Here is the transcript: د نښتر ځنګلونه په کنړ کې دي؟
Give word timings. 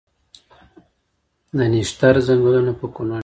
د 1.57 1.59
نښتر 1.71 2.15
ځنګلونه 2.27 2.71
په 2.79 2.85
کنړ 2.95 3.11
کې 3.11 3.17
دي؟ 3.19 3.19